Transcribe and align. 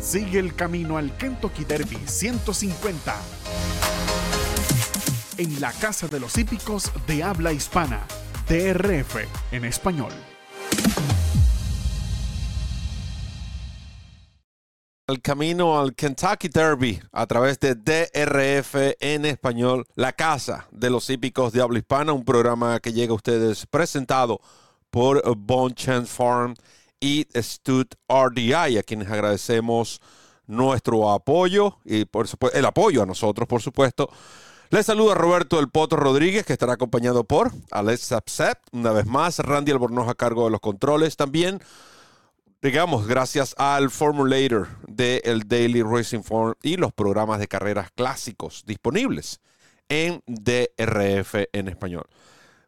Sigue 0.00 0.40
el 0.40 0.56
camino 0.56 0.98
al 0.98 1.16
Kentucky 1.16 1.64
Derby 1.64 1.98
150 2.04 3.14
en 5.36 5.60
la 5.60 5.70
Casa 5.70 6.08
de 6.08 6.18
los 6.18 6.36
Hípicos 6.36 6.90
de 7.06 7.22
Habla 7.22 7.52
Hispana, 7.52 8.04
DRF 8.48 9.18
en 9.52 9.64
español. 9.64 10.10
El 15.06 15.22
camino 15.22 15.78
al 15.78 15.94
Kentucky 15.94 16.48
Derby 16.48 17.00
a 17.12 17.26
través 17.28 17.60
de 17.60 17.76
DRF 17.76 18.96
en 18.98 19.26
español, 19.26 19.86
la 19.94 20.12
Casa 20.12 20.66
de 20.72 20.90
los 20.90 21.08
Hípicos 21.08 21.52
de 21.52 21.62
Habla 21.62 21.78
Hispana, 21.78 22.12
un 22.12 22.24
programa 22.24 22.80
que 22.80 22.92
llega 22.92 23.12
a 23.12 23.16
ustedes 23.16 23.64
presentado 23.66 24.40
por 24.90 25.22
Bone 25.36 25.74
Chance 25.76 26.12
Farm 26.12 26.56
y 27.00 27.26
Stud 27.34 27.86
RDI, 28.08 28.78
a 28.78 28.82
quienes 28.82 29.08
agradecemos 29.08 30.00
nuestro 30.46 31.10
apoyo 31.10 31.78
y 31.84 32.04
por 32.06 32.26
supuesto 32.26 32.58
el 32.58 32.64
apoyo 32.64 33.02
a 33.02 33.06
nosotros, 33.06 33.46
por 33.46 33.62
supuesto. 33.62 34.10
Les 34.70 34.84
saluda 34.84 35.14
Roberto 35.14 35.60
El 35.60 35.70
Poto 35.70 35.96
Rodríguez, 35.96 36.44
que 36.44 36.52
estará 36.52 36.74
acompañado 36.74 37.24
por 37.24 37.52
Alex 37.70 38.00
Sapsep, 38.02 38.58
una 38.72 38.92
vez 38.92 39.06
más, 39.06 39.38
Randy 39.38 39.72
Albornoz 39.72 40.08
a 40.08 40.14
cargo 40.14 40.44
de 40.44 40.50
los 40.50 40.60
controles 40.60 41.16
también. 41.16 41.60
Digamos, 42.60 43.06
gracias 43.06 43.54
al 43.56 43.88
Formulator 43.88 44.68
del 44.86 45.20
el 45.24 45.48
Daily 45.48 45.82
Racing 45.82 46.22
Form 46.22 46.54
y 46.62 46.76
los 46.76 46.92
programas 46.92 47.38
de 47.38 47.48
carreras 47.48 47.90
clásicos 47.92 48.64
disponibles 48.66 49.40
en 49.88 50.22
DRF 50.26 51.34
en 51.52 51.68
español. 51.68 52.06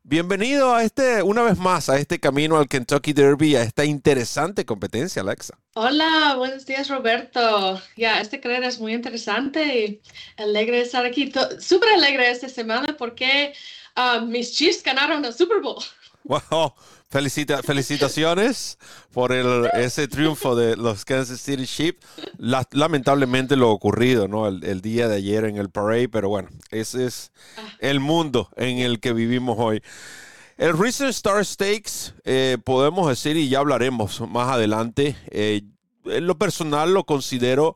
Bienvenido 0.03 0.75
a 0.75 0.83
este, 0.83 1.23
una 1.23 1.43
vez 1.43 1.59
más, 1.59 1.91
a 1.91 1.99
este 1.99 2.19
camino 2.19 2.57
al 2.57 2.69
Kentucky 2.69 3.13
Derby, 3.13 3.55
a 3.55 3.63
esta 3.63 3.85
interesante 3.85 4.65
competencia, 4.65 5.21
Alexa. 5.21 5.59
Hola, 5.75 6.37
buenos 6.39 6.65
días, 6.65 6.89
Roberto. 6.89 7.81
Ya, 7.97 8.21
esta 8.21 8.41
carrera 8.41 8.69
es 8.69 8.81
muy 8.81 8.95
interesante 8.95 9.63
y 9.63 10.03
alegre 10.39 10.79
de 10.79 10.83
estar 10.85 11.05
aquí. 11.05 11.30
Súper 11.61 11.91
alegre 11.91 12.30
esta 12.30 12.49
semana 12.49 12.97
porque 12.97 13.52
ah, 13.95 14.21
mis 14.27 14.52
Chiefs 14.52 14.83
ganaron 14.83 15.23
el 15.24 15.35
Super 15.35 15.61
Bowl. 15.61 15.83
Wow, 16.24 16.74
Felicita, 17.09 17.60
felicitaciones 17.65 18.79
por 19.13 19.32
ese 19.32 20.07
triunfo 20.07 20.54
de 20.54 20.77
los 20.77 21.04
Kansas 21.04 21.40
City 21.40 21.66
Chiefs. 21.66 22.07
lamentablemente 22.71 23.57
lo 23.57 23.71
ocurrido, 23.71 24.29
¿no? 24.29 24.46
El, 24.46 24.80
día 24.80 25.09
de 25.09 25.16
ayer 25.16 25.45
en 25.45 25.57
el 25.57 25.71
parade, 25.71 26.09
pero 26.09 26.29
bueno, 26.29 26.51
ese 26.71 27.07
es 27.07 27.32
el 27.80 27.99
mundo 27.99 28.49
en 28.57 28.79
el 28.79 29.01
que 29.01 29.12
vivimos 29.12 29.57
hoy. 29.59 29.82
El 30.57 30.79
Recent 30.79 31.10
Star 31.10 31.45
Stakes, 31.45 32.15
eh, 32.24 32.59
podemos 32.65 33.09
decir, 33.09 33.37
y 33.37 33.49
ya 33.49 33.59
hablaremos 33.59 34.21
más 34.29 34.49
adelante, 34.49 35.16
eh, 35.32 35.62
en 36.05 36.27
lo 36.29 36.38
personal 36.38 36.95
lo 36.95 37.07
considero 37.07 37.74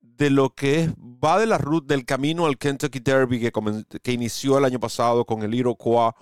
de 0.00 0.30
lo 0.30 0.50
que 0.56 0.90
va 0.98 1.38
de 1.38 1.46
la 1.46 1.58
ruta 1.58 1.94
del 1.94 2.04
camino 2.04 2.46
al 2.46 2.58
Kentucky 2.58 2.98
Derby 2.98 3.38
que, 3.38 3.52
que 4.02 4.12
inició 4.12 4.58
el 4.58 4.64
año 4.64 4.80
pasado 4.80 5.24
con 5.24 5.42
el 5.42 5.54
Iroquois 5.54 6.14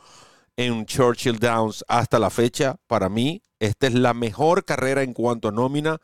en 0.56 0.86
Churchill 0.86 1.38
Downs 1.38 1.84
hasta 1.88 2.18
la 2.18 2.30
fecha, 2.30 2.76
para 2.86 3.08
mí, 3.08 3.42
esta 3.58 3.86
es 3.86 3.94
la 3.94 4.14
mejor 4.14 4.64
carrera 4.64 5.02
en 5.02 5.12
cuanto 5.12 5.48
a 5.48 5.52
nómina 5.52 6.00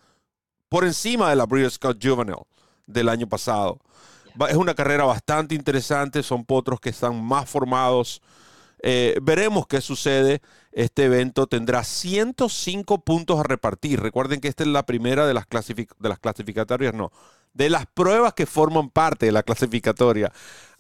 por 0.69 0.85
encima 0.85 1.31
de 1.31 1.37
la 1.37 1.47
Breeders' 1.47 1.79
Cup 1.79 1.99
Juvenile 2.01 2.43
del 2.87 3.09
año 3.09 3.29
pasado. 3.29 3.81
Es 4.49 4.57
una 4.57 4.75
carrera 4.75 5.05
bastante 5.05 5.55
interesante, 5.55 6.23
son 6.23 6.45
potros 6.45 6.81
que 6.81 6.91
están 6.91 7.23
más 7.23 7.49
formados. 7.49 8.23
Eh, 8.83 9.19
veremos 9.23 9.67
qué 9.67 9.81
sucede. 9.81 10.41
Este 10.73 11.05
evento 11.05 11.47
tendrá 11.47 11.83
105 11.83 13.01
puntos 13.01 13.41
a 13.41 13.43
repartir. 13.43 14.01
Recuerden 14.01 14.41
que 14.41 14.49
esta 14.49 14.63
es 14.63 14.69
la 14.69 14.87
primera 14.87 15.27
de 15.27 15.35
las, 15.35 15.47
de 15.47 16.09
las 16.09 16.19
clasificatorias, 16.19 16.95
no, 16.95 17.11
de 17.53 17.69
las 17.69 17.87
pruebas 17.87 18.35
que 18.35 18.47
forman 18.47 18.89
parte 18.91 19.27
de 19.27 19.33
la 19.33 19.43
clasificatoria 19.43 20.33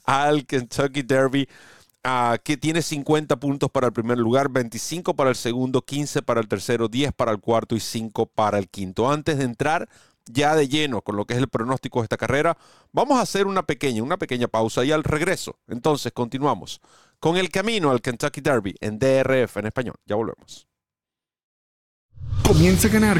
al 0.05 0.47
Kentucky 0.47 1.03
Derby 1.03 1.49
que 2.43 2.57
tiene 2.57 2.83
50 2.83 3.37
puntos 3.37 3.71
para 3.71 3.89
el 3.89 3.93
primer 3.93 4.19
lugar, 4.19 4.49
25 4.49 5.15
para 5.15 5.31
el 5.31 5.37
segundo, 5.37 5.83
15 5.83 6.23
para 6.23 6.41
el 6.41 6.49
tercero, 6.49 6.89
10 6.89 7.13
para 7.13 7.33
el 7.33 7.41
cuarto 7.41 7.75
y 7.75 7.81
5 7.81 8.27
para 8.27 8.59
el 8.59 8.69
quinto. 8.69 9.11
Antes 9.11 9.39
de 9.39 9.45
entrar 9.45 9.89
ya 10.27 10.55
de 10.55 10.69
lleno 10.69 11.03
con 11.03 11.17
lo 11.17 11.25
que 11.27 11.35
es 11.35 11.41
el 11.41 11.49
pronóstico 11.49 12.01
de 12.01 12.05
esta 12.05 12.17
carrera, 12.17 12.57
vamos 12.93 13.19
a 13.19 13.23
hacer 13.23 13.47
una 13.47 13.65
pequeña, 13.65 14.03
una 14.03 14.17
pequeña 14.17 14.49
pausa 14.49 14.85
y 14.85 14.93
al 14.93 15.05
regreso, 15.05 15.59
entonces 15.69 16.13
continuamos 16.13 16.81
con 17.19 17.37
el 17.37 17.51
camino 17.51 17.91
al 17.91 18.01
Kentucky 18.01 18.41
Derby 18.41 18.75
en 18.81 18.99
DRF 18.99 19.59
en 19.59 19.67
español. 19.67 19.95
Ya 20.07 20.17
volvemos. 20.17 20.67
Comienza 22.47 22.89
a 22.89 22.91
ganar 22.91 23.20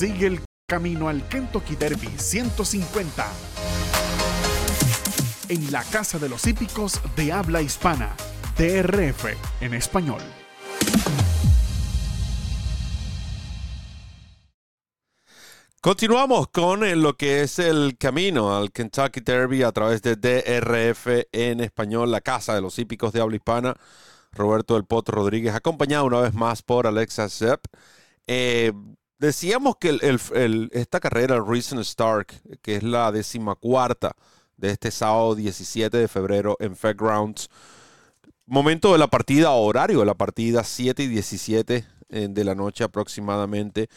Sigue 0.00 0.28
el 0.28 0.40
camino 0.66 1.10
al 1.10 1.28
Kentucky 1.28 1.76
Derby 1.76 2.08
150 2.16 3.30
en 5.50 5.70
la 5.70 5.84
Casa 5.84 6.18
de 6.18 6.30
los 6.30 6.46
Hípicos 6.46 7.02
de 7.16 7.30
Habla 7.30 7.60
Hispana, 7.60 8.16
DRF 8.56 9.26
en 9.60 9.74
español. 9.74 10.22
Continuamos 15.82 16.48
con 16.48 16.82
eh, 16.82 16.96
lo 16.96 17.18
que 17.18 17.42
es 17.42 17.58
el 17.58 17.98
camino 17.98 18.56
al 18.56 18.72
Kentucky 18.72 19.20
Derby 19.20 19.64
a 19.64 19.72
través 19.72 20.00
de 20.00 20.16
DRF 20.16 21.26
en 21.30 21.60
español, 21.60 22.10
la 22.10 22.22
casa 22.22 22.54
de 22.54 22.62
los 22.62 22.78
hípicos 22.78 23.12
de 23.12 23.20
habla 23.20 23.36
hispana. 23.36 23.76
Roberto 24.32 24.76
del 24.76 24.86
Potro 24.86 25.16
Rodríguez, 25.16 25.54
acompañado 25.54 26.06
una 26.06 26.20
vez 26.20 26.32
más 26.32 26.62
por 26.62 26.86
Alexa 26.86 27.28
Zepp. 27.28 27.66
Eh, 28.26 28.72
decíamos 29.20 29.76
que 29.76 29.98
esta 30.72 30.98
carrera, 30.98 31.36
el 31.36 31.46
Reason 31.46 31.78
Stark, 31.80 32.28
que 32.62 32.76
es 32.76 32.82
la 32.82 33.12
decimacuarta 33.12 34.16
de 34.56 34.70
este 34.70 34.90
sábado 34.90 35.34
17 35.34 35.96
de 35.96 36.08
febrero 36.08 36.56
en 36.58 36.74
Fairgrounds, 36.74 37.48
momento 38.46 38.92
de 38.92 38.98
la 38.98 39.08
partida, 39.08 39.50
horario 39.50 40.00
de 40.00 40.06
la 40.06 40.14
partida, 40.14 40.64
7 40.64 41.02
y 41.04 41.06
17 41.06 41.86
eh, 42.08 42.28
de 42.30 42.44
la 42.44 42.54
noche 42.54 42.82
aproximadamente. 42.82 43.88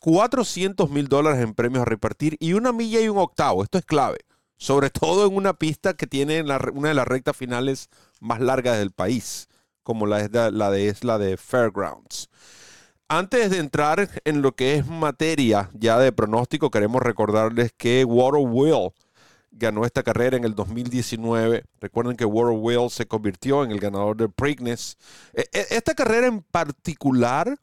400 0.00 0.90
mil 0.90 1.06
dólares 1.06 1.40
en 1.40 1.54
premios 1.54 1.82
a 1.82 1.84
repartir 1.84 2.36
y 2.40 2.54
una 2.54 2.72
milla 2.72 3.00
y 3.00 3.08
un 3.08 3.18
octavo. 3.18 3.62
Esto 3.62 3.78
es 3.78 3.84
clave. 3.84 4.18
Sobre 4.56 4.90
todo 4.90 5.26
en 5.26 5.36
una 5.36 5.54
pista 5.54 5.94
que 5.94 6.08
tiene 6.08 6.42
una 6.72 6.88
de 6.88 6.94
las 6.94 7.06
rectas 7.06 7.36
finales 7.36 7.88
más 8.20 8.40
largas 8.40 8.78
del 8.78 8.90
país, 8.90 9.48
como 9.84 10.06
la, 10.06 10.28
la 10.50 10.70
de, 10.70 10.88
es 10.88 11.04
la 11.04 11.18
de 11.18 11.36
Fairgrounds. 11.36 12.28
Antes 13.14 13.50
de 13.50 13.58
entrar 13.58 14.08
en 14.24 14.40
lo 14.40 14.52
que 14.52 14.76
es 14.76 14.86
materia 14.86 15.68
ya 15.74 15.98
de 15.98 16.12
pronóstico, 16.12 16.70
queremos 16.70 17.02
recordarles 17.02 17.70
que 17.76 18.06
Water 18.06 18.40
Will 18.42 18.88
ganó 19.50 19.84
esta 19.84 20.02
carrera 20.02 20.38
en 20.38 20.44
el 20.44 20.54
2019. 20.54 21.62
Recuerden 21.78 22.16
que 22.16 22.24
Water 22.24 22.58
Will 22.58 22.88
se 22.88 23.04
convirtió 23.04 23.64
en 23.64 23.70
el 23.70 23.80
ganador 23.80 24.16
del 24.16 24.30
Preakness. 24.30 24.96
E, 25.34 25.42
e, 25.52 25.66
esta 25.76 25.92
carrera 25.92 26.26
en 26.26 26.40
particular 26.40 27.54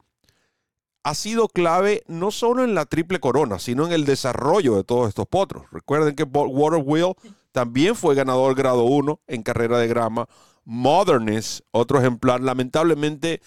ha 1.02 1.14
sido 1.16 1.48
clave 1.48 2.04
no 2.06 2.30
solo 2.30 2.62
en 2.62 2.76
la 2.76 2.86
triple 2.86 3.18
corona, 3.18 3.58
sino 3.58 3.86
en 3.86 3.92
el 3.92 4.04
desarrollo 4.04 4.76
de 4.76 4.84
todos 4.84 5.08
estos 5.08 5.26
potros. 5.26 5.64
Recuerden 5.72 6.14
que 6.14 6.22
Water 6.22 6.80
Wheel 6.80 7.14
también 7.50 7.96
fue 7.96 8.14
ganador 8.14 8.54
grado 8.54 8.84
1 8.84 9.20
en 9.26 9.42
carrera 9.42 9.78
de 9.78 9.88
grama. 9.88 10.28
Moderness, 10.64 11.64
otro 11.72 11.98
ejemplar, 11.98 12.40
lamentablemente 12.40 13.40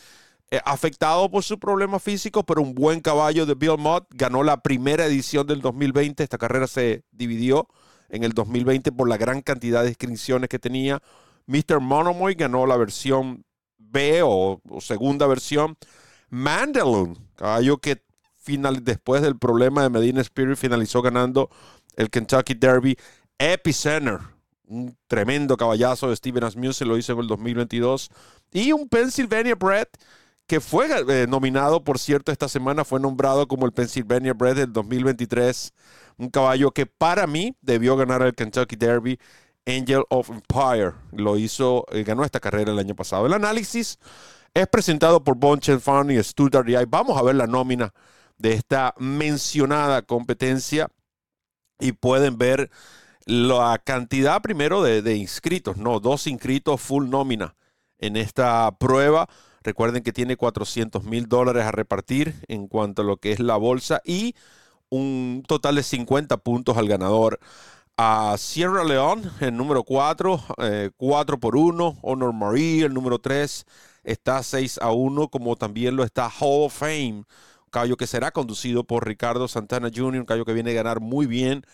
eh, 0.54 0.62
afectado 0.66 1.32
por 1.32 1.44
su 1.44 1.58
problema 1.58 1.98
físico, 1.98 2.44
pero 2.44 2.62
un 2.62 2.76
buen 2.76 3.00
caballo 3.00 3.48
de 3.48 3.56
Bill 3.56 3.80
Mott, 3.80 4.06
ganó 4.12 4.44
la 4.44 4.62
primera 4.62 5.04
edición 5.08 5.48
del 5.48 5.62
2020. 5.62 6.22
Esta 6.22 6.38
carrera 6.38 6.68
se 6.68 7.04
dividió 7.12 7.68
en 8.10 8.24
el 8.24 8.34
2020 8.34 8.92
por 8.92 9.10
la 9.10 9.18
gran 9.18 9.42
cantidad 9.42 9.82
de 9.82 9.90
inscripciones 9.90 10.50
que 10.50 10.60
tenía. 10.60 11.02
Mr. 11.48 11.80
Monomoy 11.80 12.36
ganó 12.36 12.68
la 12.68 12.78
versión 12.78 13.44
B 13.80 14.22
o 14.24 14.62
segunda 14.80 15.26
versión. 15.26 15.76
Mandalun, 16.30 17.18
caballo 17.36 17.80
que 17.80 18.04
final, 18.38 18.84
después 18.84 19.24
del 19.24 19.40
problema 19.40 19.82
de 19.82 19.90
Medina 19.90 20.22
Spirit 20.22 20.58
finalizó 20.58 21.02
ganando 21.02 21.50
el 21.96 22.12
Kentucky 22.12 22.54
Derby. 22.54 22.96
Epicenter, 23.40 24.20
un 24.68 24.96
tremendo 25.08 25.58
caballazo 25.58 26.12
de 26.12 26.16
Steven 26.16 26.44
Asmussen, 26.44 26.88
lo 26.88 26.96
hizo 26.96 27.14
en 27.14 27.20
el 27.22 27.28
2022. 27.28 28.12
Y 28.52 28.72
un 28.72 28.88
Pennsylvania 28.88 29.56
Bred 29.56 29.88
que 30.48 30.60
fue 30.60 30.88
eh, 31.08 31.28
nominado, 31.28 31.84
por 31.84 32.00
cierto, 32.00 32.32
esta 32.32 32.48
semana 32.48 32.84
fue 32.84 33.00
nombrado 33.00 33.48
como 33.48 33.66
el 33.66 33.72
Pennsylvania 33.72 34.34
Bred 34.34 34.56
del 34.58 34.74
2023. 34.74 35.74
Un 36.18 36.30
caballo 36.30 36.72
que 36.72 36.86
para 36.86 37.28
mí 37.28 37.56
debió 37.62 37.96
ganar 37.96 38.22
el 38.22 38.36
Kentucky 38.36 38.76
Derby. 38.76 39.20
Angel 39.66 40.04
of 40.10 40.30
Empire 40.30 40.92
lo 41.14 41.38
hizo, 41.38 41.86
eh, 41.92 42.04
ganó 42.04 42.26
esta 42.26 42.40
carrera 42.40 42.72
el 42.72 42.80
año 42.80 42.96
pasado. 42.96 43.26
El 43.26 43.34
análisis 43.34 43.98
es 44.54 44.68
presentado 44.68 45.24
por 45.24 45.38
Bonchen 45.38 45.80
Farm 45.80 46.12
y 46.12 46.22
Stuttgart 46.22 46.68
y 46.68 46.76
Vamos 46.86 47.18
a 47.18 47.24
ver 47.24 47.36
la 47.36 47.48
nómina 47.48 47.94
de 48.38 48.54
esta 48.54 48.94
mencionada 48.98 50.02
competencia 50.02 50.90
y 51.80 51.94
pueden 51.94 52.38
ver 52.38 52.70
la 53.26 53.82
cantidad 53.84 54.42
primero 54.42 54.84
de, 54.84 55.16
inscritos, 55.16 55.78
no, 55.78 56.00
dos 56.00 56.28
inscritos 56.28 56.82
full 56.82 57.10
nómina 57.10 57.56
en 58.00 58.18
esta 58.18 58.70
prueba. 58.78 59.30
Recuerden 59.64 60.04
que 60.04 60.14
tiene 60.14 60.38
400 60.38 61.04
mil 61.04 61.28
dólares 61.28 61.64
a 61.66 61.72
repartir 61.72 62.36
en 62.48 62.68
cuanto 62.68 63.02
a 63.02 63.06
lo 63.06 63.18
que 63.18 63.32
es 63.32 63.40
la 63.40 63.56
bolsa 63.56 64.02
y 64.06 64.36
un 64.90 65.44
total 65.48 65.76
de 65.76 65.84
50 65.84 66.38
puntos 66.38 66.78
al 66.78 66.88
ganador. 66.88 67.40
A 67.98 68.36
Sierra 68.38 68.84
León, 68.84 69.32
el 69.40 69.56
número 69.56 69.84
4, 69.84 70.44
4 70.98 71.36
eh, 71.36 71.40
por 71.40 71.56
1. 71.56 72.00
Honor 72.02 72.34
Marie, 72.34 72.86
el 72.86 72.94
número 72.94 73.20
3 73.20 73.66
está 74.04 74.44
6 74.44 74.80
a 74.82 74.92
1, 74.92 75.30
como 75.30 75.56
también 75.56 75.96
lo 75.96 76.04
está 76.04 76.30
Hall 76.30 76.66
of 76.66 76.78
Fame, 76.78 77.24
caballo 77.72 77.98
que 77.98 78.08
será 78.08 78.32
conducido 78.32 78.84
por 78.84 79.08
Ricardo 79.08 79.48
Santana 79.48 79.90
Jr., 79.94 80.20
un 80.20 80.26
caballo 80.26 80.46
que 80.46 80.54
viene 80.54 80.72
a 80.72 80.76
ganar 80.76 81.00
muy 81.00 81.26
bien 81.26 81.66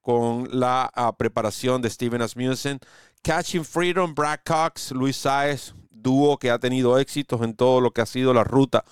con 0.00 0.48
la 0.52 0.90
ah, 0.94 1.16
preparación 1.16 1.82
de 1.82 1.90
Steven 1.90 2.22
Asmussen. 2.22 2.78
Catching 3.22 3.64
Freedom, 3.64 4.14
Brad 4.14 4.40
Cox, 4.44 4.92
Luis 4.92 5.16
Saez, 5.16 5.74
dúo 6.06 6.38
que 6.38 6.52
ha 6.52 6.60
tenido 6.60 6.98
éxitos 6.98 7.42
en 7.42 7.54
todo 7.54 7.80
lo 7.80 7.90
que 7.90 8.00
ha 8.00 8.06
sido 8.06 8.32
la 8.32 8.44
ruta 8.44 8.84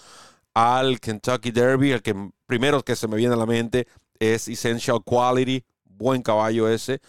al 0.53 0.99
Kentucky 0.99 1.53
Derby. 1.53 1.93
El 1.93 2.03
que 2.03 2.15
primero 2.47 2.83
que 2.83 2.97
se 2.97 3.07
me 3.07 3.17
viene 3.17 3.35
a 3.35 3.37
la 3.37 3.47
mente 3.47 3.87
es 4.19 4.49
Essential 4.49 5.01
Quality, 5.05 5.65
buen 5.85 6.23
caballo 6.23 6.69
ese. 6.69 7.01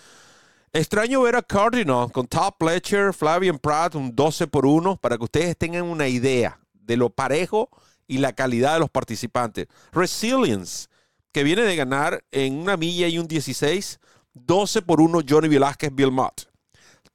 Extraño 0.74 1.22
ver 1.22 1.38
a 1.38 1.42
Cardinal 1.42 2.12
con 2.12 2.28
Top 2.28 2.58
Fletcher, 2.60 3.14
Flavian 3.14 3.58
Pratt, 3.58 3.96
un 3.96 4.14
12 4.14 4.46
por 4.48 4.68
1, 4.68 4.98
para 4.98 5.18
que 5.18 5.24
ustedes 5.24 5.58
tengan 5.58 5.84
una 5.84 6.08
idea 6.08 6.60
de 6.74 6.98
lo 6.98 7.10
parejo 7.10 7.70
y 8.08 8.20
la 8.20 8.34
calidad 8.34 8.74
de 8.74 8.82
los 8.82 8.92
participantes. 8.92 9.68
Resilience, 9.92 10.88
que 11.32 11.44
viene 11.44 11.64
de 11.64 11.76
ganar 11.76 12.24
en 12.32 12.60
una 12.60 12.78
milla 12.78 13.08
y 13.08 13.18
un 13.18 13.28
16, 13.28 14.00
12 14.34 14.82
por 14.84 15.02
1 15.02 15.22
Johnny 15.28 15.48
Velázquez 15.48 15.96
Bill 15.96 16.12
Mott. 16.12 16.50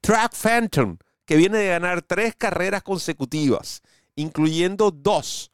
Track 0.01 0.35
Phantom, 0.35 0.97
que 1.31 1.37
viene 1.37 1.59
de 1.59 1.69
ganar 1.69 2.03
tres 2.03 2.35
carreras 2.37 2.83
consecutivas, 2.83 3.83
incluyendo 4.17 4.91
dos 4.91 5.53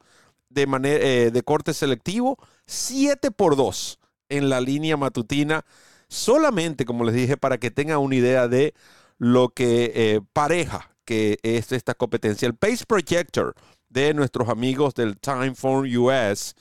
de, 0.49 0.67
eh, 0.85 1.29
de 1.31 1.43
corte 1.43 1.71
selectivo, 1.71 2.39
7 2.65 3.29
por 3.29 3.55
2 3.55 3.99
en 4.29 4.49
la 4.49 4.59
línea 4.59 4.97
matutina 4.97 5.65
solamente, 6.07 6.83
como 6.83 7.03
les 7.03 7.13
dije, 7.13 7.37
para 7.37 7.59
que 7.59 7.69
tengan 7.69 7.99
una 7.99 8.15
idea 8.15 8.47
de 8.47 8.73
lo 9.19 9.49
que 9.49 9.91
eh, 9.93 10.21
pareja 10.33 10.89
que 11.05 11.37
es 11.43 11.71
esta 11.71 11.93
competencia. 11.93 12.47
El 12.47 12.55
Pace 12.55 12.83
Projector 12.87 13.53
de 13.87 14.15
nuestros 14.15 14.49
amigos 14.49 14.95
del 14.95 15.19
Time 15.19 15.53
for 15.53 15.85
US 15.85 16.55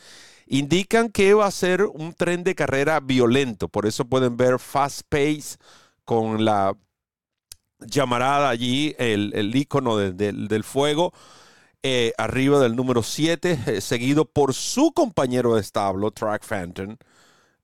indican 0.46 1.08
que 1.08 1.32
va 1.32 1.46
a 1.46 1.50
ser 1.50 1.84
un 1.84 2.12
tren 2.12 2.44
de 2.44 2.54
carrera 2.54 3.00
violento. 3.00 3.69
Por 3.69 3.86
eso 3.86 4.04
pueden 4.04 4.36
ver 4.36 4.58
Fast 4.58 5.04
Pace 5.08 5.56
con 6.04 6.44
la 6.44 6.76
llamarada 7.81 8.49
allí, 8.49 8.94
el, 8.99 9.32
el 9.34 9.55
icono 9.55 9.96
del 9.96 10.64
fuego. 10.64 11.12
Eh, 11.82 12.12
arriba 12.19 12.58
del 12.58 12.74
número 12.74 13.03
7, 13.05 13.58
eh, 13.67 13.81
seguido 13.81 14.24
por 14.24 14.55
su 14.55 14.93
compañero 14.93 15.55
de 15.55 15.60
establo, 15.60 16.10
Track 16.10 16.44
Phantom, 16.44 16.96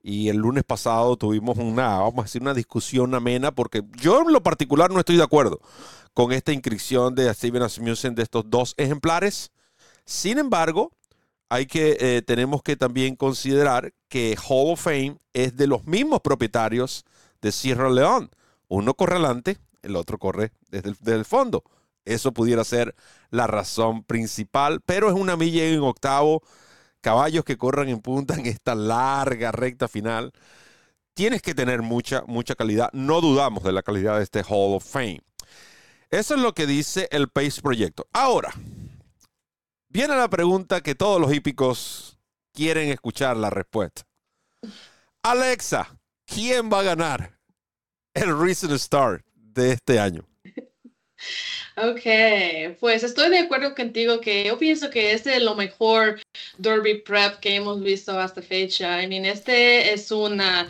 y 0.00 0.28
el 0.28 0.36
lunes 0.36 0.62
pasado 0.62 1.16
tuvimos 1.16 1.58
una, 1.58 1.98
vamos 1.98 2.20
a 2.20 2.22
decir, 2.22 2.40
una 2.40 2.54
discusión 2.54 3.14
amena, 3.16 3.52
porque 3.52 3.82
yo 3.96 4.22
en 4.22 4.32
lo 4.32 4.40
particular 4.42 4.92
no 4.92 5.00
estoy 5.00 5.16
de 5.16 5.24
acuerdo 5.24 5.60
con 6.14 6.30
esta 6.32 6.52
inscripción 6.52 7.16
de 7.16 7.34
Steven 7.34 7.62
Asmussen 7.62 8.14
de 8.14 8.22
estos 8.22 8.44
dos 8.48 8.74
ejemplares. 8.76 9.50
Sin 10.04 10.38
embargo, 10.38 10.92
hay 11.48 11.66
que, 11.66 11.96
eh, 12.00 12.22
tenemos 12.22 12.62
que 12.62 12.76
también 12.76 13.16
considerar 13.16 13.92
que 14.08 14.36
Hall 14.48 14.72
of 14.72 14.82
Fame 14.82 15.18
es 15.32 15.56
de 15.56 15.66
los 15.66 15.84
mismos 15.84 16.20
propietarios 16.20 17.04
de 17.40 17.50
Sierra 17.50 17.90
León. 17.90 18.30
Uno 18.68 18.94
corre 18.94 19.16
adelante, 19.16 19.58
el 19.82 19.96
otro 19.96 20.18
corre 20.18 20.52
desde 20.70 21.14
el 21.14 21.24
fondo. 21.24 21.64
Eso 22.04 22.32
pudiera 22.32 22.64
ser 22.64 22.94
la 23.30 23.46
razón 23.46 24.02
principal, 24.02 24.80
pero 24.84 25.08
es 25.08 25.14
una 25.14 25.36
milla 25.36 25.64
en 25.64 25.80
octavo 25.80 26.42
caballos 27.02 27.44
que 27.44 27.58
corran 27.58 27.90
en 27.90 28.00
punta 28.00 28.34
en 28.34 28.46
esta 28.46 28.74
larga 28.74 29.52
recta 29.52 29.88
final, 29.88 30.32
tienes 31.12 31.42
que 31.42 31.54
tener 31.54 31.82
mucha, 31.82 32.22
mucha 32.26 32.54
calidad. 32.54 32.88
No 32.94 33.20
dudamos 33.20 33.62
de 33.64 33.72
la 33.72 33.82
calidad 33.82 34.16
de 34.16 34.22
este 34.22 34.42
Hall 34.42 34.76
of 34.76 34.88
Fame. 34.88 35.20
Eso 36.08 36.34
es 36.34 36.40
lo 36.40 36.54
que 36.54 36.66
dice 36.66 37.08
el 37.10 37.28
Pace 37.28 37.60
Proyecto. 37.60 38.06
Ahora, 38.12 38.54
viene 39.88 40.16
la 40.16 40.28
pregunta 40.28 40.80
que 40.80 40.94
todos 40.94 41.20
los 41.20 41.34
hípicos 41.34 42.18
quieren 42.52 42.88
escuchar 42.88 43.36
la 43.36 43.50
respuesta. 43.50 44.02
Alexa, 45.22 45.98
¿quién 46.24 46.70
va 46.72 46.80
a 46.80 46.84
ganar 46.84 47.38
el 48.14 48.38
Recent 48.38 48.72
Star 48.72 49.24
de 49.54 49.72
este 49.72 49.98
año? 49.98 50.26
Ok, 51.76 52.76
pues 52.80 53.02
estoy 53.02 53.30
de 53.30 53.38
acuerdo 53.38 53.74
contigo 53.74 54.20
que 54.20 54.44
yo 54.44 54.58
pienso 54.58 54.90
que 54.90 55.12
este 55.12 55.36
es 55.36 55.42
lo 55.42 55.54
mejor 55.54 56.20
Derby 56.58 57.00
Prep 57.00 57.40
que 57.40 57.54
hemos 57.56 57.80
visto 57.82 58.18
hasta 58.18 58.42
fecha. 58.42 59.02
I 59.02 59.06
mean, 59.06 59.24
este 59.24 59.92
es 59.92 60.10
una, 60.10 60.68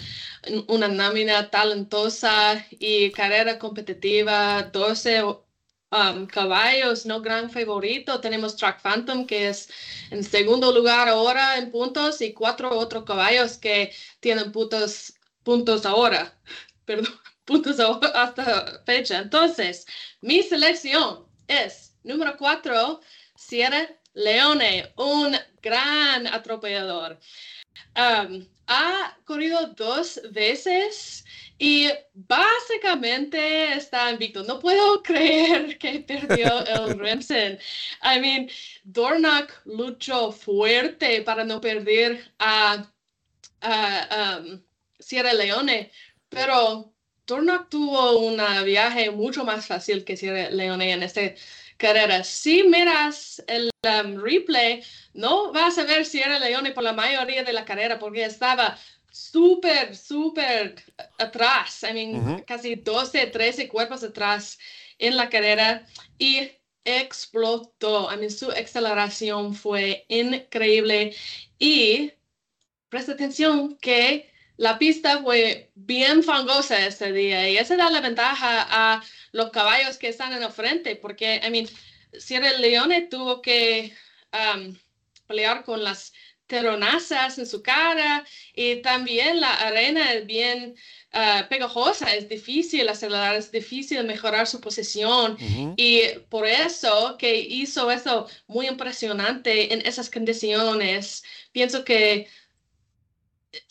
una 0.69 0.89
nómina 0.89 1.51
talentosa 1.51 2.65
y 2.71 3.11
carrera 3.11 3.59
competitiva, 3.59 4.63
12 4.63 5.25
um, 5.25 6.27
caballos, 6.27 7.07
no 7.07 7.21
gran 7.21 7.51
favorito. 7.51 8.21
Tenemos 8.21 8.57
Track 8.57 8.81
Phantom, 8.83 9.27
que 9.27 9.49
es 9.49 9.69
en 10.11 10.23
segundo 10.25 10.73
lugar 10.73 11.09
ahora 11.09 11.59
en 11.59 11.71
puntos, 11.71 12.21
y 12.21 12.33
cuatro 12.33 12.71
otros 12.79 13.05
caballos 13.05 13.59
que 13.59 13.93
tienen 14.21 14.53
puntos, 14.53 15.15
puntos 15.43 15.85
ahora. 15.87 16.39
Perdón, 16.85 17.13
puntos 17.53 17.79
hasta 18.15 18.83
fecha. 18.85 19.19
Entonces, 19.19 19.87
mi 20.21 20.43
selección 20.43 21.27
es 21.47 21.95
número 22.03 22.37
cuatro, 22.37 23.01
Sierra 23.37 23.89
Leone, 24.15 24.93
un 24.97 25.37
gran 25.63 26.27
atropellador. 26.27 27.19
Um, 27.97 28.47
ha 28.67 29.17
corrido 29.25 29.67
dos 29.75 30.21
veces 30.31 31.25
y 31.59 31.91
básicamente 32.15 33.75
está 33.75 34.11
invicto. 34.11 34.43
No 34.45 34.59
puedo 34.59 35.03
creer 35.05 35.79
que 35.79 36.01
perdió 36.01 36.65
el 36.67 36.99
Remsen. 36.99 37.59
I 38.03 38.21
mean, 38.21 38.51
Dornock 38.85 39.53
luchó 39.65 40.33
fuerte 40.33 41.23
para 41.23 41.45
no 41.45 41.61
perder 41.61 42.33
a, 42.39 42.91
um, 43.63 44.63
Sierra 44.99 45.33
Leone, 45.33 45.91
pero 46.29 46.92
Dornock 47.27 47.69
tuvo 47.69 48.19
un 48.19 48.41
viaje 48.65 49.11
mucho 49.11 49.45
más 49.45 49.67
fácil 49.67 50.05
que 50.05 50.17
Sierra 50.17 50.51
Leone 50.51 50.93
en 50.93 51.03
esta 51.03 51.21
carrera. 51.77 52.25
Si 52.25 52.65
miras 52.65 53.43
el 53.47 53.71
um, 53.85 54.21
replay, 54.21 54.83
no 55.15 55.53
vas 55.53 55.79
a 55.79 55.85
ver 55.85 56.05
Sierra 56.05 56.39
Leone 56.39 56.73
por 56.73 56.83
la 56.83 56.93
mayoría 56.93 57.45
de 57.45 57.53
la 57.53 57.65
carrera 57.65 57.99
porque 57.99 58.25
estaba 58.25 58.79
súper, 59.11 59.95
súper 59.95 60.83
atrás, 61.19 61.85
I 61.89 61.93
mean, 61.93 62.43
casi 62.47 62.77
12, 62.77 63.27
13 63.27 63.69
cuerpos 63.69 64.03
atrás 64.03 64.59
en 64.99 65.17
la 65.17 65.29
carrera 65.29 65.87
y 66.19 66.51
explotó. 66.85 68.13
I 68.13 68.17
mean, 68.17 68.31
su 68.31 68.51
aceleración 68.51 69.55
fue 69.55 70.07
increíble 70.09 71.15
y 71.59 72.13
presta 72.89 73.13
atención 73.13 73.77
que 73.77 74.32
la 74.57 74.79
pista 74.79 75.23
fue 75.23 75.71
bien 75.75 76.23
fangosa 76.23 76.87
ese 76.87 77.13
día 77.13 77.49
y 77.49 77.57
esa 77.57 77.77
da 77.77 77.91
la 77.91 78.01
ventaja 78.01 78.67
a 78.71 79.03
los 79.33 79.51
caballos 79.51 79.99
que 79.99 80.09
están 80.09 80.33
en 80.33 80.43
el 80.43 80.53
frente 80.53 80.97
porque, 80.97 81.41
I 81.45 81.51
mean, 81.51 81.67
Sierra 82.19 82.53
Leone 82.59 83.03
tuvo 83.03 83.41
que 83.41 83.93
um, 84.33 84.77
pelear 85.27 85.65
con 85.65 85.83
las 85.83 86.13
teronazas 86.47 87.39
en 87.39 87.47
su 87.47 87.63
cara 87.63 88.25
y 88.55 88.77
también 88.83 89.41
la 89.41 89.55
arena 89.55 90.13
es 90.13 90.27
bien 90.27 90.75
uh, 91.15 91.49
pegajosa, 91.49 92.15
es 92.15 92.29
difícil 92.29 92.87
acelerar, 92.91 93.37
es 93.37 93.51
difícil 93.51 94.05
mejorar 94.05 94.47
su 94.47 94.61
posición 94.61 95.39
y 95.79 96.03
por 96.29 96.47
eso 96.47 97.17
que 97.19 97.35
hizo 97.37 97.91
eso 97.91 98.29
muy 98.49 98.67
impresionante 98.67 99.73
en 99.73 99.81
esas 99.87 100.11
condiciones, 100.11 101.25
pienso 101.53 101.85
que 101.85 102.29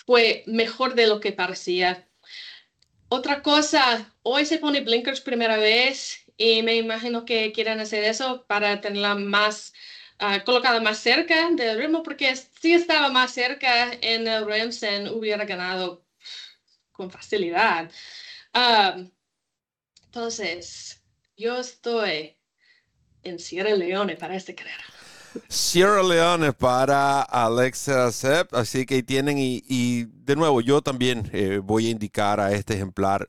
fue 0.05 0.43
mejor 0.47 0.95
de 0.95 1.07
lo 1.07 1.19
que 1.19 1.31
parecía. 1.31 2.07
Otra 3.09 3.41
cosa, 3.41 4.13
hoy 4.23 4.45
se 4.45 4.57
pone 4.57 4.81
blinkers 4.81 5.21
primera 5.21 5.57
vez 5.57 6.23
y 6.38 6.63
me 6.63 6.75
imagino 6.75 7.25
que 7.25 7.51
quieren 7.51 7.79
hacer 7.79 8.03
eso 8.03 8.45
para 8.47 8.79
tenerla 8.81 9.15
más 9.15 9.73
uh, 10.21 10.43
colocada 10.45 10.79
más 10.79 11.00
cerca 11.00 11.50
del 11.51 11.77
ritmo, 11.77 12.03
porque 12.03 12.35
si 12.35 12.73
estaba 12.73 13.09
más 13.09 13.33
cerca 13.33 13.91
en 14.01 14.27
el 14.27 14.45
Remsen 14.45 15.09
hubiera 15.09 15.45
ganado 15.45 16.05
con 16.91 17.11
facilidad. 17.11 17.91
Um, 18.53 19.11
entonces, 20.05 21.01
yo 21.38 21.57
estoy 21.59 22.38
en 23.23 23.39
Sierra 23.39 23.73
Leone 23.75 24.15
para 24.15 24.35
esta 24.35 24.53
carrera. 24.53 24.83
Sierra 25.47 26.03
Leone 26.03 26.53
para 26.53 27.21
Alexa 27.21 28.11
Sepp, 28.11 28.53
así 28.53 28.85
que 28.85 29.03
tienen, 29.03 29.38
y, 29.39 30.05
de 30.25 30.35
nuevo, 30.35 30.61
yo 30.61 30.81
también 30.81 31.29
eh, 31.33 31.61
voy 31.63 31.88
a 31.88 31.91
indicar 31.91 32.39
a 32.39 32.51
este 32.51 32.73
ejemplar 32.75 33.27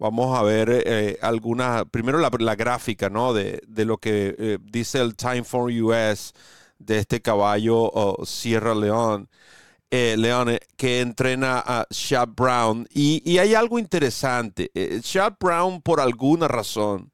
Vamos 0.00 0.38
a 0.38 0.42
ver 0.44 0.68
eh, 0.70 1.18
alguna, 1.22 1.84
primero 1.84 2.18
la, 2.18 2.54
gráfica, 2.54 3.10
¿no? 3.10 3.34
De, 3.34 3.60
lo 3.84 3.98
que 3.98 4.36
eh, 4.38 4.58
dice 4.62 5.00
el 5.00 5.16
Time 5.16 5.42
for 5.42 5.72
US 5.72 6.34
de 6.78 6.98
este 6.98 7.20
caballo 7.20 7.90
Sierra 8.24 8.76
Leone, 8.76 9.26
eh, 9.90 10.14
Leone, 10.16 10.60
que 10.76 11.00
entrena 11.00 11.64
a 11.66 11.86
Chad 11.90 12.28
Brown. 12.28 12.86
Y, 12.94 13.38
hay 13.38 13.54
algo 13.54 13.80
interesante. 13.80 14.70
Chad 15.02 15.34
Brown, 15.40 15.82
por 15.82 16.00
alguna 16.00 16.46
razón, 16.46 17.10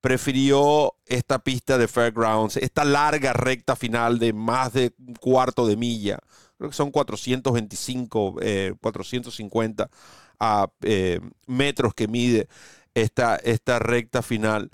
prefirió 0.00 0.94
esta 1.06 1.38
pista 1.38 1.78
de 1.78 1.88
Fairgrounds, 1.88 2.56
esta 2.56 2.84
larga 2.84 3.32
recta 3.32 3.76
final 3.76 4.18
de 4.18 4.32
más 4.32 4.72
de 4.72 4.94
un 4.98 5.14
cuarto 5.14 5.66
de 5.66 5.76
milla. 5.76 6.18
Creo 6.56 6.70
que 6.70 6.76
son 6.76 6.90
425, 6.90 8.36
450 8.80 9.90
a 10.40 10.70
eh, 10.82 11.20
metros 11.46 11.94
que 11.94 12.08
mide 12.08 12.48
esta, 12.94 13.36
esta 13.36 13.78
recta 13.78 14.22
final. 14.22 14.70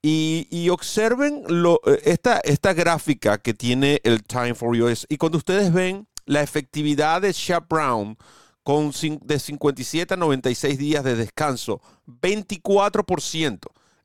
Y, 0.00 0.68
observen 0.70 1.42
lo, 1.48 1.80
eh, 1.84 2.00
esta, 2.04 2.38
esta 2.38 2.72
gráfica 2.72 3.38
que 3.38 3.52
tiene 3.52 4.00
el 4.04 4.22
Time 4.22 4.54
for 4.54 4.74
US. 4.76 5.06
Y 5.08 5.16
cuando 5.16 5.38
ustedes 5.38 5.72
ven 5.72 6.06
la 6.24 6.42
efectividad 6.42 7.22
de 7.22 7.32
Shap 7.32 7.68
Brown 7.68 8.16
con 8.62 8.92
de 9.22 9.38
57 9.38 10.14
a 10.14 10.16
96 10.16 10.78
días 10.78 11.02
de 11.02 11.16
descanso, 11.16 11.80
24%. 12.06 13.58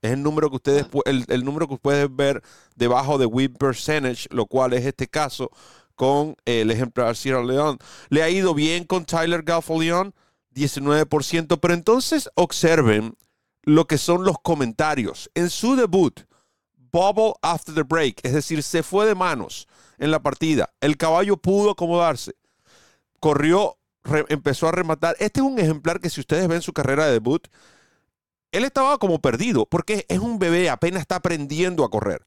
Es 0.04 0.12
el 0.12 0.22
número 0.22 0.50
que 0.50 0.58
ustedes 0.58 0.86
el, 1.06 1.44
número 1.44 1.68
que 1.68 1.78
pueden 1.78 2.16
ver 2.16 2.44
debajo 2.76 3.18
de 3.18 3.26
win 3.26 3.54
percentage, 3.54 4.28
lo 4.30 4.46
cual 4.46 4.74
es 4.74 4.86
este 4.86 5.08
caso 5.08 5.50
con 5.96 6.36
el 6.46 6.70
ejemplar 6.70 7.16
Sierra 7.16 7.44
Leone. 7.44 7.80
Le 8.10 8.22
ha 8.22 8.30
ido 8.30 8.54
bien 8.54 8.84
con 8.84 9.06
Tyler 9.06 9.42
Gaffalion 9.42 10.14
19%. 10.54 11.60
Pero 11.60 11.74
entonces 11.74 12.30
observen 12.36 13.16
lo 13.64 13.86
que 13.88 13.98
son 13.98 14.24
los 14.24 14.38
comentarios. 14.42 15.30
En 15.34 15.50
su 15.50 15.76
debut, 15.76 16.22
bubble 16.92 17.34
after 17.42 17.74
the 17.74 17.84
break, 17.84 18.20
es 18.24 18.34
decir, 18.34 18.62
se 18.62 18.84
fue 18.84 19.06
de 19.06 19.16
manos 19.16 19.68
en 19.98 20.12
la 20.12 20.22
partida. 20.22 20.74
El 20.82 20.98
caballo 20.98 21.38
pudo 21.38 21.72
acomodarse. 21.72 22.36
Corrió, 23.20 23.78
empezó 24.30 24.68
a 24.68 24.72
rematar. 24.72 25.16
Este 25.20 25.40
es 25.40 25.46
un 25.46 25.60
ejemplar 25.60 26.00
que 26.00 26.10
si 26.10 26.20
ustedes 26.20 26.48
ven 26.48 26.62
su 26.62 26.74
carrera 26.74 27.06
de 27.06 27.14
debut, 27.14 27.48
él 28.54 28.64
estaba 28.64 28.98
como 29.00 29.20
perdido 29.20 29.66
porque 29.66 30.06
es 30.08 30.20
un 30.20 30.40
bebé, 30.40 30.70
apenas 30.70 31.02
está 31.02 31.16
aprendiendo 31.18 31.84
a 31.84 31.90
correr. 31.90 32.26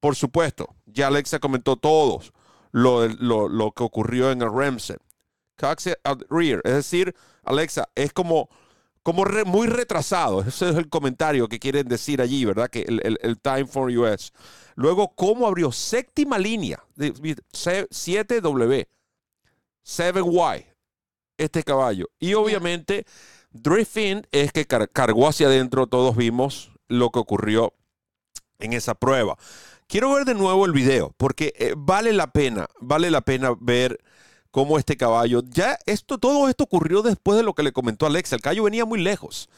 Por 0.00 0.14
supuesto, 0.14 0.74
ya 0.86 1.08
Alexa 1.08 1.40
comentó 1.40 1.76
todos 1.76 2.32
lo, 2.70 3.08
lo, 3.08 3.72
que 3.72 3.82
ocurrió 3.82 4.30
en 4.30 4.42
el 4.42 4.52
Remsen. 4.52 4.98
Cox 5.58 5.88
at 6.04 6.18
rear, 6.28 6.60
es 6.64 6.74
decir, 6.74 7.14
Alexa, 7.42 7.88
es 7.94 8.12
como, 8.12 8.48
como 9.02 9.24
muy 9.46 9.66
retrasado. 9.66 10.42
Ese 10.42 10.68
es 10.70 10.76
el 10.76 10.88
comentario 10.88 11.48
que 11.48 11.58
quieren 11.58 11.88
decir 11.88 12.20
allí, 12.20 12.44
¿verdad? 12.44 12.68
Que 12.68 12.82
el, 12.82 13.38
Time 13.40 13.66
for 13.66 13.90
US. 13.90 14.32
Luego, 14.74 15.14
¿cómo 15.14 15.46
abrió? 15.46 15.72
Séptima 15.72 16.38
línea, 16.38 16.84
7W, 16.96 18.86
7Y, 19.84 20.66
este 21.38 21.62
caballo. 21.62 22.06
Y 22.18 22.34
obviamente, 22.34 23.06
drifting 23.62 24.26
es 24.32 24.52
que 24.52 24.66
cargó 24.66 25.28
hacia 25.28 25.46
adentro. 25.46 25.86
Todos 25.86 26.16
vimos 26.16 26.72
lo 26.88 27.10
que 27.10 27.18
ocurrió 27.18 27.72
en 28.58 28.72
esa 28.72 28.94
prueba. 28.94 29.36
Quiero 29.86 30.12
ver 30.12 30.24
de 30.24 30.34
nuevo 30.34 30.66
el 30.66 30.72
video, 30.72 31.14
porque 31.16 31.52
eh, 31.56 31.74
vale 31.76 32.12
la 32.12 32.32
pena, 32.32 32.68
vale 32.80 33.10
la 33.10 33.20
pena 33.20 33.52
ver 33.60 34.00
como 34.50 34.78
este 34.78 34.96
caballo. 34.96 35.42
Ya 35.48 35.78
esto, 35.86 36.18
todo 36.18 36.48
esto 36.48 36.64
ocurrió 36.64 37.02
después 37.02 37.36
de 37.36 37.44
lo 37.44 37.54
que 37.54 37.62
le 37.62 37.72
comentó 37.72 38.06
Alexa. 38.06 38.34
El 38.34 38.42
caballo 38.42 38.64
venía 38.64 38.84
muy 38.84 39.00
lejos. 39.00 39.48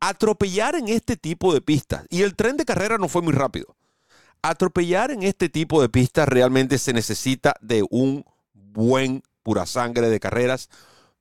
Atropellar 0.00 0.74
en 0.74 0.88
este 0.88 1.16
tipo 1.16 1.54
de 1.54 1.60
pistas, 1.60 2.06
y 2.10 2.22
el 2.22 2.36
tren 2.36 2.56
de 2.56 2.64
carrera 2.64 2.98
no 2.98 3.08
fue 3.08 3.22
muy 3.22 3.32
rápido. 3.32 3.76
Atropellar 4.42 5.12
en 5.12 5.22
este 5.22 5.48
tipo 5.48 5.80
de 5.80 5.88
pistas 5.88 6.28
realmente 6.28 6.78
se 6.78 6.92
necesita 6.92 7.54
de 7.60 7.84
un 7.90 8.24
buen 8.52 9.22
pura 9.42 9.66
sangre 9.66 10.08
de 10.08 10.20
carreras. 10.20 10.68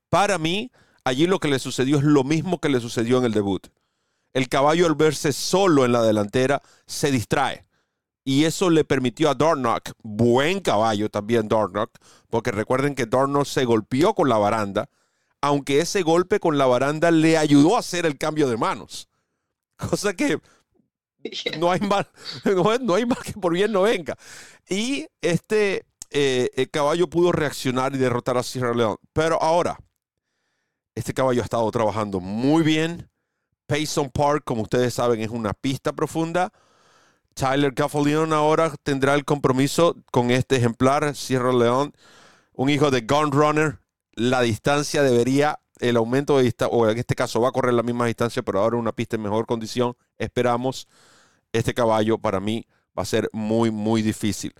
Para 0.09 0.37
mí, 0.37 0.71
allí 1.03 1.27
lo 1.27 1.39
que 1.39 1.47
le 1.47 1.59
sucedió 1.59 1.97
es 1.97 2.03
lo 2.03 2.23
mismo 2.23 2.59
que 2.59 2.69
le 2.69 2.79
sucedió 2.79 3.17
en 3.17 3.25
el 3.25 3.33
debut. 3.33 3.67
El 4.33 4.47
caballo 4.47 4.85
al 4.85 4.95
verse 4.95 5.33
solo 5.33 5.85
en 5.85 5.91
la 5.91 6.01
delantera 6.01 6.61
se 6.85 7.11
distrae 7.11 7.65
y 8.23 8.45
eso 8.45 8.69
le 8.69 8.83
permitió 8.83 9.29
a 9.29 9.33
Dornock, 9.33 9.91
buen 10.03 10.59
caballo 10.59 11.09
también 11.09 11.47
Dornock, 11.47 11.91
porque 12.29 12.51
recuerden 12.51 12.95
que 12.95 13.05
Dornock 13.05 13.45
se 13.45 13.65
golpeó 13.65 14.13
con 14.13 14.29
la 14.29 14.37
baranda, 14.37 14.89
aunque 15.41 15.79
ese 15.79 16.03
golpe 16.03 16.39
con 16.39 16.57
la 16.57 16.67
baranda 16.67 17.09
le 17.09 17.37
ayudó 17.37 17.75
a 17.75 17.79
hacer 17.79 18.05
el 18.05 18.17
cambio 18.17 18.47
de 18.47 18.57
manos. 18.57 19.09
Cosa 19.75 20.13
que 20.13 20.39
no 21.59 21.71
hay 21.71 21.79
más, 21.81 22.07
no, 22.81 22.95
hay 22.95 23.05
que 23.23 23.33
por 23.33 23.53
bien 23.53 23.71
no 23.71 23.83
venga. 23.83 24.15
Y 24.69 25.07
este 25.21 25.85
eh, 26.11 26.67
caballo 26.71 27.09
pudo 27.09 27.31
reaccionar 27.31 27.95
y 27.95 27.97
derrotar 27.97 28.37
a 28.37 28.43
Sierra 28.43 28.75
Leone. 28.75 28.97
Pero 29.13 29.41
ahora, 29.41 29.79
este 30.95 31.13
caballo 31.13 31.41
ha 31.41 31.45
estado 31.45 31.69
trabajando 31.71 32.19
muy 32.19 32.63
bien. 32.63 33.09
Payson 33.67 34.09
Park, 34.09 34.43
como 34.45 34.63
ustedes 34.63 34.93
saben, 34.93 35.21
es 35.21 35.29
una 35.29 35.53
pista 35.53 35.93
profunda 35.93 36.51
Tyler 37.33 37.71
Gaffalion 37.71 38.33
ahora 38.33 38.73
tendrá 38.83 39.15
el 39.15 39.25
compromiso 39.25 39.95
con 40.11 40.31
este 40.31 40.57
ejemplar, 40.57 41.15
Sierra 41.15 41.53
León, 41.53 41.93
un 42.53 42.69
hijo 42.69 42.91
de 42.91 43.01
Gun 43.01 43.31
Runner. 43.31 43.79
La 44.13 44.41
distancia 44.41 45.01
debería, 45.03 45.59
el 45.79 45.97
aumento 45.97 46.37
de 46.37 46.43
distancia, 46.43 46.75
o 46.77 46.89
en 46.89 46.97
este 46.97 47.15
caso 47.15 47.41
va 47.41 47.49
a 47.49 47.51
correr 47.51 47.73
la 47.73 47.83
misma 47.83 48.05
distancia, 48.05 48.43
pero 48.43 48.59
ahora 48.59 48.77
una 48.77 48.91
pista 48.91 49.15
en 49.15 49.23
mejor 49.23 49.45
condición. 49.45 49.95
Esperamos. 50.17 50.87
Este 51.53 51.73
caballo 51.73 52.17
para 52.17 52.39
mí 52.39 52.65
va 52.97 53.03
a 53.03 53.05
ser 53.05 53.29
muy, 53.33 53.71
muy 53.71 54.01
difícil. 54.01 54.53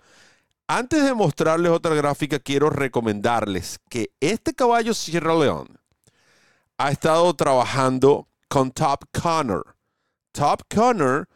Antes 0.66 1.04
de 1.04 1.14
mostrarles 1.14 1.72
otra 1.72 1.94
gráfica, 1.94 2.38
quiero 2.38 2.70
recomendarles 2.70 3.78
que 3.88 4.10
este 4.20 4.54
caballo 4.54 4.94
Sierra 4.94 5.34
León 5.34 5.81
ha 6.78 6.90
estado 6.90 7.34
trabajando 7.34 8.28
con 8.48 8.70
Top 8.70 9.04
Connor. 9.12 9.76
Top 10.32 10.62
Connor 10.72 11.28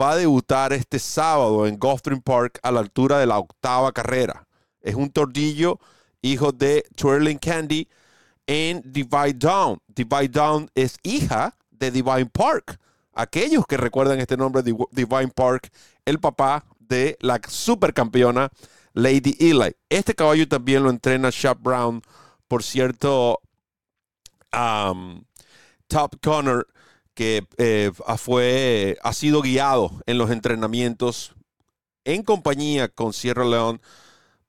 va 0.00 0.12
a 0.12 0.16
debutar 0.16 0.72
este 0.72 0.98
sábado 0.98 1.66
en 1.66 1.78
Gulfstream 1.78 2.22
Park 2.22 2.58
a 2.62 2.70
la 2.70 2.80
altura 2.80 3.18
de 3.18 3.26
la 3.26 3.38
octava 3.38 3.92
carrera. 3.92 4.46
Es 4.80 4.94
un 4.94 5.10
tordillo, 5.10 5.78
hijo 6.22 6.52
de 6.52 6.84
Twirling 6.96 7.38
Candy 7.38 7.88
en 8.46 8.82
Divide 8.84 9.34
Down. 9.34 9.80
Divide 9.86 10.28
Down 10.28 10.70
es 10.74 10.96
hija 11.02 11.56
de 11.70 11.90
Divine 11.90 12.26
Park. 12.26 12.78
Aquellos 13.12 13.66
que 13.66 13.76
recuerdan 13.76 14.20
este 14.20 14.36
nombre, 14.36 14.62
Divine 14.62 15.28
Park, 15.34 15.70
el 16.04 16.18
papá 16.18 16.64
de 16.78 17.16
la 17.20 17.40
supercampeona 17.46 18.50
Lady 18.92 19.36
Eli. 19.38 19.76
Este 19.88 20.14
caballo 20.14 20.48
también 20.48 20.82
lo 20.82 20.90
entrena 20.90 21.30
Shop 21.30 21.58
Brown. 21.60 22.02
Por 22.48 22.62
cierto, 22.62 23.40
um, 24.52 25.24
Top 25.88 26.16
Connor 26.22 26.66
que 27.14 27.46
eh, 27.58 27.90
fue, 28.16 28.96
ha 29.02 29.12
sido 29.12 29.42
guiado 29.42 30.00
en 30.06 30.16
los 30.16 30.30
entrenamientos 30.30 31.34
en 32.04 32.22
compañía 32.22 32.88
con 32.88 33.12
Sierra 33.12 33.44
León. 33.44 33.80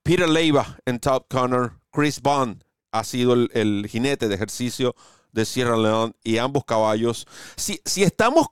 Peter 0.04 0.30
Leiva 0.30 0.80
en 0.86 1.00
Top 1.00 1.26
Connor, 1.30 1.80
Chris 1.92 2.22
Bond 2.22 2.64
ha 2.92 3.04
sido 3.04 3.34
el, 3.34 3.88
jinete 3.90 4.28
de 4.28 4.36
ejercicio 4.36 4.96
de 5.32 5.46
Sierra 5.46 5.78
León 5.78 6.16
y 6.24 6.38
ambos 6.38 6.64
caballos. 6.66 7.28
Si, 7.56 7.82
si 7.86 8.04
estamos 8.04 8.48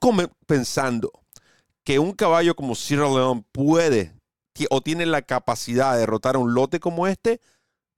pensando 0.45 1.11
que 1.83 1.99
un 1.99 2.13
caballo 2.13 2.55
como 2.55 2.75
Sierra 2.75 3.07
León 3.07 3.45
puede 3.51 4.13
o 4.69 4.81
tiene 4.81 5.05
la 5.05 5.21
capacidad 5.21 5.93
de 5.93 5.99
derrotar 5.99 6.35
a 6.35 6.39
un 6.39 6.53
lote 6.53 6.79
como 6.79 7.07
este, 7.07 7.39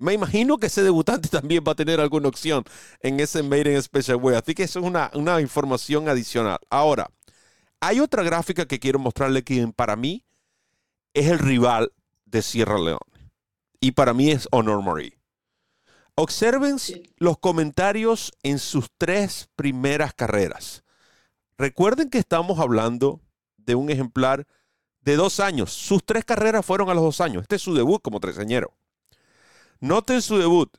me 0.01 0.13
imagino 0.13 0.58
que 0.58 0.67
ese 0.67 0.84
debutante 0.84 1.29
también 1.29 1.63
va 1.65 1.74
a 1.74 1.75
tener 1.75 2.00
alguna 2.00 2.27
opción 2.27 2.63
en 3.01 3.20
ese 3.20 3.43
Made 3.43 3.74
in 3.74 3.81
Special 3.81 4.17
Way. 4.17 4.36
Así 4.36 4.55
que 4.55 4.63
eso 4.63 4.79
es 4.79 4.86
una, 4.86 5.12
una 5.13 5.39
información 5.39 6.10
adicional. 6.10 6.60
Ahora, 6.70 7.12
hay 7.79 8.00
otra 8.00 8.24
gráfica 8.24 8.65
que 8.65 8.79
quiero 8.79 9.00
mostrarle 9.00 9.43
que 9.43 9.67
para 9.75 9.96
mí 9.96 10.25
es 11.13 11.27
el 11.27 11.39
rival 11.39 11.93
de 12.25 12.41
Sierra 12.41 12.77
Leone. 12.77 13.31
Y 13.79 13.91
para 13.91 14.13
mí 14.13 14.31
es 14.31 14.48
Honor 14.51 14.84
Marie. 14.84 15.17
Observen 16.15 16.77
los 17.17 17.38
comentarios 17.38 18.31
en 18.43 18.60
sus 18.60 18.89
tres 18.98 19.50
primeras 19.55 20.13
carreras. 20.13 20.84
Recuerden 21.58 22.10
que 22.10 22.17
estamos 22.17 22.60
hablando 22.60 23.22
de 23.58 23.75
un 23.75 23.89
ejemplar 23.89 24.48
de 25.01 25.15
dos 25.15 25.39
años. 25.39 25.72
Sus 25.72 26.03
tres 26.03 26.25
carreras 26.25 26.65
fueron 26.65 26.89
a 26.89 26.93
los 26.93 27.03
dos 27.03 27.22
años. 27.22 27.43
Este 27.43 27.55
es 27.55 27.62
su 27.62 27.74
debut 27.74 28.01
como 28.01 28.20
treseñero. 28.20 28.74
Noten 29.82 30.22
su 30.22 30.38
debut. 30.38 30.70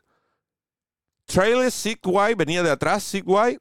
Trailer 1.26 1.70
Sigway 1.70 2.34
venía 2.34 2.62
de 2.62 2.70
atrás. 2.70 3.02
Sigway 3.02 3.58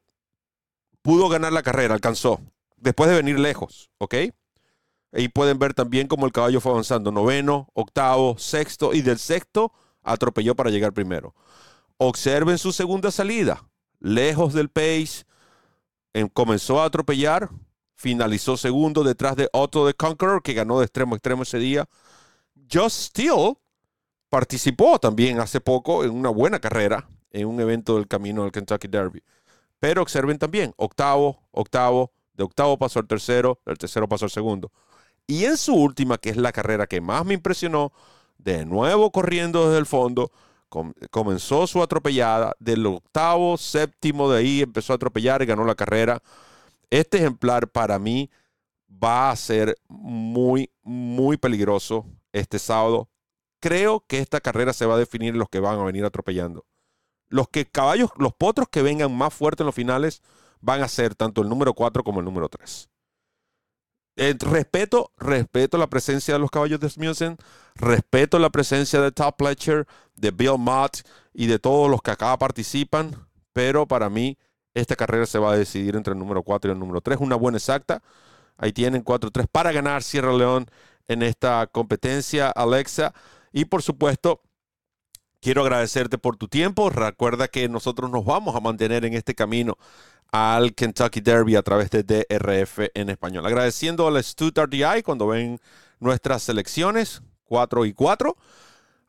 pudo 1.01 1.27
ganar 1.29 1.51
la 1.51 1.63
carrera, 1.63 1.93
alcanzó. 1.93 2.39
Después 2.77 3.09
de 3.09 3.15
venir 3.15 3.39
lejos, 3.39 3.89
¿ok? 3.97 4.15
Ahí 5.11 5.27
pueden 5.27 5.59
ver 5.59 5.73
también 5.73 6.07
cómo 6.07 6.25
el 6.25 6.31
caballo 6.31 6.61
fue 6.61 6.71
avanzando. 6.71 7.11
Noveno, 7.11 7.67
octavo, 7.73 8.37
sexto 8.37 8.93
y 8.93 9.01
del 9.01 9.19
sexto 9.19 9.73
atropelló 10.03 10.55
para 10.55 10.69
llegar 10.69 10.93
primero. 10.93 11.35
Observen 11.97 12.57
su 12.57 12.71
segunda 12.71 13.11
salida. 13.11 13.67
Lejos 13.99 14.53
del 14.53 14.69
pace. 14.69 15.25
Em, 16.13 16.27
comenzó 16.27 16.81
a 16.81 16.85
atropellar. 16.85 17.49
Finalizó 17.95 18.57
segundo 18.57 19.03
detrás 19.03 19.35
de 19.35 19.49
Otto 19.53 19.85
de 19.85 19.93
Conqueror, 19.93 20.41
que 20.41 20.53
ganó 20.53 20.79
de 20.79 20.85
extremo 20.85 21.13
a 21.13 21.17
extremo 21.17 21.43
ese 21.43 21.59
día. 21.59 21.87
Just 22.71 23.09
Still 23.09 23.57
participó 24.31 24.97
también 24.97 25.41
hace 25.41 25.59
poco 25.59 26.05
en 26.05 26.11
una 26.11 26.29
buena 26.29 26.59
carrera 26.59 27.05
en 27.31 27.47
un 27.47 27.59
evento 27.59 27.97
del 27.97 28.07
camino 28.07 28.43
del 28.43 28.53
Kentucky 28.53 28.87
Derby. 28.87 29.21
Pero 29.77 30.01
observen 30.01 30.37
también, 30.39 30.73
octavo, 30.77 31.43
octavo, 31.51 32.13
de 32.33 32.45
octavo 32.45 32.77
pasó 32.77 32.99
al 32.99 33.07
tercero, 33.07 33.59
del 33.65 33.77
tercero 33.77 34.07
pasó 34.07 34.25
al 34.25 34.31
segundo. 34.31 34.71
Y 35.27 35.43
en 35.43 35.57
su 35.57 35.75
última, 35.75 36.17
que 36.17 36.29
es 36.29 36.37
la 36.37 36.53
carrera 36.53 36.87
que 36.87 37.01
más 37.01 37.25
me 37.25 37.33
impresionó, 37.33 37.91
de 38.37 38.65
nuevo 38.65 39.11
corriendo 39.11 39.67
desde 39.67 39.79
el 39.79 39.85
fondo, 39.85 40.31
comenzó 41.09 41.67
su 41.67 41.83
atropellada, 41.83 42.55
del 42.57 42.85
octavo, 42.85 43.57
séptimo 43.57 44.31
de 44.31 44.39
ahí 44.39 44.61
empezó 44.61 44.93
a 44.93 44.95
atropellar 44.95 45.41
y 45.41 45.45
ganó 45.45 45.65
la 45.65 45.75
carrera. 45.75 46.23
Este 46.89 47.17
ejemplar 47.17 47.67
para 47.67 47.99
mí 47.99 48.29
va 48.89 49.29
a 49.29 49.35
ser 49.35 49.75
muy, 49.89 50.71
muy 50.83 51.35
peligroso 51.35 52.05
este 52.31 52.59
sábado 52.59 53.09
creo 53.61 54.03
que 54.07 54.19
esta 54.19 54.41
carrera 54.41 54.73
se 54.73 54.85
va 54.85 54.95
a 54.95 54.97
definir 54.97 55.29
en 55.33 55.39
los 55.39 55.49
que 55.49 55.61
van 55.61 55.79
a 55.79 55.83
venir 55.83 56.03
atropellando. 56.03 56.65
Los 57.29 57.47
que 57.47 57.65
caballos, 57.65 58.09
los 58.17 58.33
potros 58.33 58.67
que 58.69 58.81
vengan 58.81 59.15
más 59.15 59.33
fuertes 59.33 59.61
en 59.61 59.67
los 59.67 59.75
finales 59.75 60.21
van 60.59 60.83
a 60.83 60.89
ser 60.89 61.15
tanto 61.15 61.41
el 61.41 61.49
número 61.49 61.73
4 61.73 62.03
como 62.03 62.19
el 62.19 62.25
número 62.25 62.49
3. 62.49 62.89
Eh, 64.17 64.35
respeto, 64.39 65.11
respeto 65.17 65.77
la 65.77 65.87
presencia 65.87 66.33
de 66.33 66.39
los 66.39 66.51
caballos 66.51 66.81
de 66.81 66.89
Smussen, 66.89 67.37
respeto 67.75 68.37
la 68.39 68.49
presencia 68.49 68.99
de 68.99 69.11
Top 69.11 69.37
Pletcher, 69.37 69.87
de 70.15 70.31
Bill 70.31 70.57
Mott 70.57 70.97
y 71.33 71.47
de 71.47 71.59
todos 71.59 71.89
los 71.89 72.01
que 72.01 72.11
acá 72.11 72.37
participan, 72.37 73.15
pero 73.53 73.87
para 73.87 74.09
mí 74.09 74.37
esta 74.73 74.95
carrera 74.95 75.25
se 75.25 75.39
va 75.39 75.53
a 75.53 75.57
decidir 75.57 75.95
entre 75.95 76.13
el 76.13 76.19
número 76.19 76.43
4 76.43 76.71
y 76.71 76.73
el 76.73 76.79
número 76.79 77.01
3. 77.01 77.19
Una 77.21 77.35
buena 77.35 77.57
exacta. 77.57 78.01
Ahí 78.57 78.73
tienen 78.73 79.03
4-3 79.03 79.47
para 79.51 79.71
ganar 79.71 80.03
Sierra 80.03 80.33
León 80.33 80.67
en 81.07 81.23
esta 81.23 81.67
competencia. 81.67 82.49
Alexa, 82.49 83.13
y 83.51 83.65
por 83.65 83.81
supuesto, 83.81 84.41
quiero 85.41 85.61
agradecerte 85.61 86.17
por 86.17 86.37
tu 86.37 86.47
tiempo. 86.47 86.89
Recuerda 86.89 87.47
que 87.47 87.67
nosotros 87.67 88.09
nos 88.09 88.25
vamos 88.25 88.55
a 88.55 88.59
mantener 88.59 89.05
en 89.05 89.13
este 89.13 89.35
camino 89.35 89.77
al 90.31 90.73
Kentucky 90.73 91.19
Derby 91.19 91.55
a 91.55 91.63
través 91.63 91.89
de 91.89 92.03
DRF 92.03 92.79
en 92.93 93.09
español. 93.09 93.45
Agradeciendo 93.45 94.07
al 94.07 94.23
Stuttgart 94.23 95.03
cuando 95.03 95.27
ven 95.27 95.59
nuestras 95.99 96.43
selecciones 96.43 97.21
4 97.45 97.85
y 97.85 97.93
4. 97.93 98.37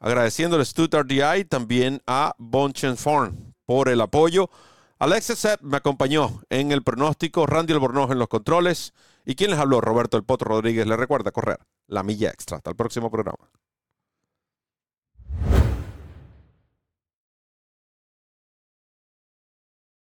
Agradeciendo 0.00 0.57
al 0.57 0.66
Stuttgart 0.66 1.09
también 1.48 2.02
a 2.07 2.35
Bonchen 2.38 2.96
Farm 2.96 3.55
por 3.64 3.88
el 3.88 4.00
apoyo. 4.00 4.50
Alexa 4.98 5.37
Sepp 5.37 5.62
me 5.62 5.76
acompañó 5.76 6.42
en 6.50 6.72
el 6.72 6.83
pronóstico, 6.83 7.46
Randy 7.46 7.72
Albornoz 7.72 8.11
en 8.11 8.18
los 8.18 8.28
controles 8.28 8.94
y 9.24 9.35
quien 9.35 9.50
les 9.50 9.59
habló, 9.59 9.81
Roberto 9.81 10.16
El 10.16 10.24
Potro 10.24 10.50
Rodríguez, 10.50 10.87
le 10.87 10.96
recuerda 10.96 11.31
correr 11.31 11.59
la 11.87 12.02
milla 12.02 12.31
extra. 12.31 12.57
Hasta 12.57 12.70
el 12.70 12.76
próximo 12.76 13.11
programa. 13.11 13.48